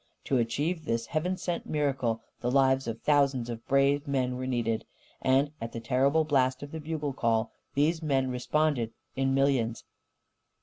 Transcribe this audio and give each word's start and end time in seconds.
To 0.23 0.39
achieve 0.39 0.83
this 0.85 1.05
Heaven 1.05 1.37
sent 1.37 1.67
miracle, 1.67 2.23
the 2.39 2.49
lives 2.49 2.87
of 2.87 2.99
thousands 3.01 3.51
of 3.51 3.63
brave 3.67 4.07
men 4.07 4.35
were 4.35 4.47
needed. 4.47 4.83
And 5.21 5.51
at 5.61 5.73
the 5.73 5.79
terrible 5.79 6.23
blast 6.23 6.63
of 6.63 6.71
the 6.71 6.79
bugle 6.79 7.13
call 7.13 7.51
these 7.75 8.01
men 8.01 8.31
responded 8.31 8.93
in 9.15 9.35
millions. 9.35 9.83